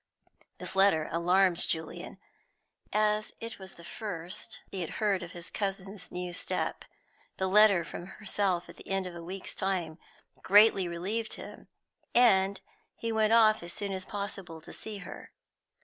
This 0.57 0.75
letter 0.75 1.07
alarmed 1.11 1.57
Julian, 1.57 2.17
as 2.91 3.33
it 3.39 3.59
was 3.59 3.75
the 3.75 3.83
first 3.85 4.61
he 4.71 4.81
had 4.81 4.93
heard 4.97 5.21
of 5.21 5.33
his 5.33 5.51
cousin's 5.51 6.11
new 6.11 6.33
step; 6.33 6.83
the 7.37 7.45
letter 7.47 7.83
from 7.83 8.07
herself 8.07 8.67
at 8.67 8.77
the 8.77 8.87
end 8.87 9.05
of 9.05 9.13
a 9.15 9.21
week's 9.23 9.53
time 9.53 9.99
greatly 10.41 10.87
relieved 10.87 11.33
him, 11.33 11.67
and 12.15 12.61
he 12.95 13.11
went 13.11 13.33
off 13.33 13.61
as 13.61 13.73
soon 13.73 13.91
as 13.91 14.05
possible 14.05 14.59
to 14.59 14.73
see 14.73 14.97
her. 15.05 15.33